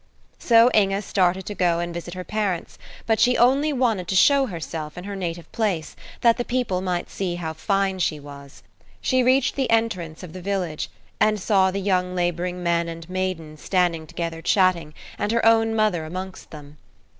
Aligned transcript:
So 0.39 0.71
Inge 0.73 1.03
started 1.03 1.45
to 1.45 1.53
go 1.53 1.77
and 1.77 1.93
visit 1.93 2.15
her 2.15 2.23
parents; 2.23 2.79
but 3.05 3.19
she 3.19 3.37
only 3.37 3.71
wanted 3.71 4.07
to 4.07 4.15
show 4.15 4.47
herself 4.47 4.97
in 4.97 5.03
her 5.03 5.15
native 5.15 5.51
place, 5.51 5.95
that 6.21 6.37
the 6.37 6.43
people 6.43 6.81
might 6.81 7.07
see 7.07 7.35
how 7.35 7.53
fine 7.53 7.99
she 7.99 8.19
was. 8.19 8.63
She 8.99 9.21
reached 9.21 9.55
the 9.55 9.69
entrance 9.69 10.23
of 10.23 10.33
the 10.33 10.41
village, 10.41 10.89
and 11.19 11.39
saw 11.39 11.69
the 11.69 11.79
young 11.79 12.15
laboring 12.15 12.63
men 12.63 12.87
and 12.89 13.07
maidens 13.11 13.61
standing 13.61 14.07
together 14.07 14.41
chatting, 14.41 14.95
and 15.19 15.31
her 15.31 15.45
own 15.45 15.75
mother 15.75 16.03
amongst 16.03 16.49
them. 16.49 16.79